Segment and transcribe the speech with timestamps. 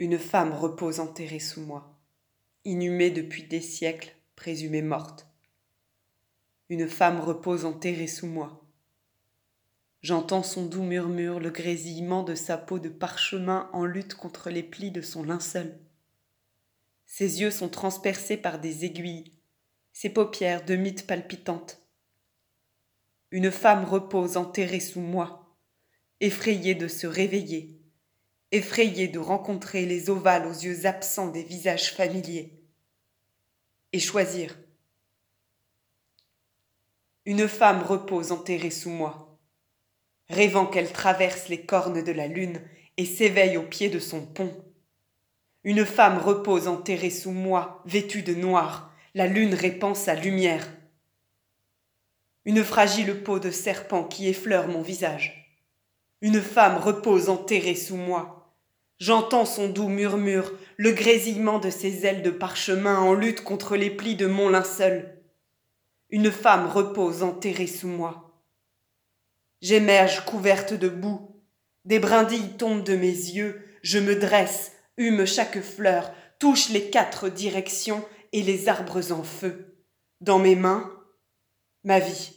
[0.00, 1.96] Une femme repose enterrée sous moi,
[2.64, 5.28] inhumée depuis des siècles, présumée morte.
[6.68, 8.66] Une femme repose enterrée sous moi.
[10.02, 14.64] J'entends son doux murmure, le grésillement de sa peau de parchemin en lutte contre les
[14.64, 15.78] plis de son linceul.
[17.06, 19.30] Ses yeux sont transpercés par des aiguilles,
[19.92, 21.80] ses paupières de mythe palpitantes.
[23.30, 25.56] Une femme repose enterrée sous moi,
[26.18, 27.83] effrayée de se réveiller,
[28.54, 32.52] effrayée de rencontrer les ovales aux yeux absents des visages familiers.
[33.92, 34.56] Et choisir.
[37.24, 39.40] Une femme repose enterrée sous moi,
[40.28, 42.60] rêvant qu'elle traverse les cornes de la lune
[42.96, 44.64] et s'éveille au pied de son pont.
[45.64, 50.68] Une femme repose enterrée sous moi, vêtue de noir, la lune répand sa lumière.
[52.44, 55.58] Une fragile peau de serpent qui effleure mon visage.
[56.20, 58.43] Une femme repose enterrée sous moi.
[59.06, 63.90] J'entends son doux murmure, le grésillement de ses ailes de parchemin en lutte contre les
[63.90, 65.22] plis de mon linceul.
[66.08, 68.40] Une femme repose enterrée sous moi.
[69.60, 71.38] J'émerge couverte de boue,
[71.84, 77.28] des brindilles tombent de mes yeux, je me dresse, hume chaque fleur, touche les quatre
[77.28, 78.02] directions
[78.32, 79.76] et les arbres en feu.
[80.22, 80.90] Dans mes mains,
[81.82, 82.32] ma vie.